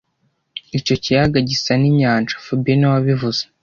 Icyo 0.79 0.95
kiyaga 1.03 1.39
gisa 1.49 1.71
ninyanja 1.81 2.35
fabien 2.45 2.77
niwe 2.79 2.93
wabivuze 2.95 3.41